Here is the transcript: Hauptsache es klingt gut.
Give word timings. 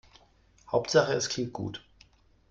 Hauptsache 0.71 1.13
es 1.13 1.29
klingt 1.29 1.53
gut. 1.53 1.85